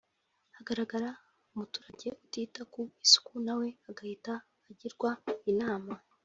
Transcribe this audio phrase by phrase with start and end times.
[0.55, 1.09] hagaragara
[1.53, 4.33] umuturage utita ku isuku nawe ahagita
[4.69, 5.11] agirwa
[5.51, 5.93] inama